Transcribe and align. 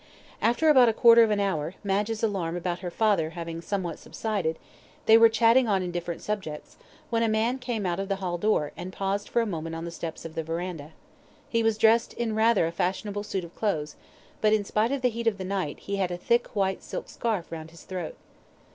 After 0.41 0.67
about 0.67 0.89
a 0.89 0.93
quarter 0.93 1.21
of 1.21 1.29
an 1.29 1.39
hour, 1.39 1.75
Madge's 1.83 2.23
alarm 2.23 2.55
about 2.57 2.79
her 2.79 2.89
father 2.89 3.29
having 3.37 3.61
somewhat 3.61 3.99
subsided, 3.99 4.57
they 5.05 5.15
were 5.15 5.29
chatting 5.29 5.67
on 5.67 5.83
indifferent 5.83 6.23
subjects, 6.23 6.75
when 7.11 7.21
a 7.21 7.27
man 7.29 7.59
came 7.59 7.85
out 7.85 7.99
of 7.99 8.07
the 8.09 8.15
hall 8.15 8.39
door, 8.39 8.71
and 8.75 8.91
paused 8.91 9.29
for 9.29 9.43
a 9.43 9.45
moment 9.45 9.75
on 9.75 9.85
the 9.85 9.91
steps 9.91 10.25
of 10.25 10.33
the 10.33 10.41
verandah. 10.41 10.93
He 11.49 11.61
was 11.61 11.77
dressed 11.77 12.13
in 12.13 12.33
rather 12.33 12.65
a 12.65 12.71
fashionable 12.71 13.21
suit 13.21 13.43
of 13.43 13.53
clothes, 13.53 13.95
but, 14.41 14.53
in 14.53 14.65
spite 14.65 14.91
of 14.91 15.03
the 15.03 15.09
heat 15.09 15.27
of 15.27 15.37
the 15.37 15.45
night, 15.45 15.77
he 15.77 15.97
had 15.97 16.09
a 16.09 16.17
thick 16.17 16.55
white 16.55 16.81
silk 16.81 17.07
scarf 17.07 17.51
round 17.51 17.69
his 17.69 17.83
throat. 17.83 18.15